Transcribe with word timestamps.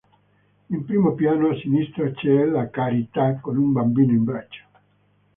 In 0.71 0.83
primo 0.83 1.13
piano 1.13 1.49
a 1.49 1.55
sinistra 1.59 2.09
c'è 2.11 2.45
la 2.45 2.71
"Carità" 2.71 3.39
con 3.39 3.57
un 3.57 3.71
bambino 3.71 4.13
in 4.13 4.23
braccio. 4.23 4.63